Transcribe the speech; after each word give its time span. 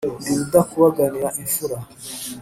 Ndi 0.23 0.31
rudakubaganira 0.39 1.27
imfura, 1.41 1.77